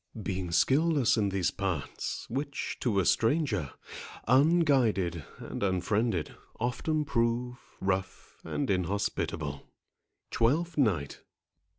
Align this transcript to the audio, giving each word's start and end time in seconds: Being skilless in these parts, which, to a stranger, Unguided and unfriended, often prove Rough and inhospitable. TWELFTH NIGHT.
Being 0.23 0.49
skilless 0.49 1.15
in 1.15 1.29
these 1.29 1.51
parts, 1.51 2.25
which, 2.27 2.77
to 2.79 2.99
a 2.99 3.05
stranger, 3.05 3.73
Unguided 4.27 5.23
and 5.37 5.61
unfriended, 5.61 6.33
often 6.59 7.05
prove 7.05 7.57
Rough 7.79 8.35
and 8.43 8.67
inhospitable. 8.71 9.63
TWELFTH 10.31 10.75
NIGHT. 10.79 11.21